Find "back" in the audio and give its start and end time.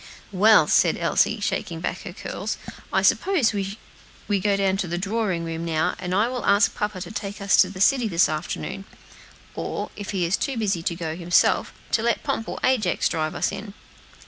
1.79-1.99